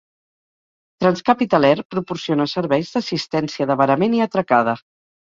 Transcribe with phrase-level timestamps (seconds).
[1.03, 4.75] Trans-Capital Air proporciona serveis d"assistència d"avarament i atracada.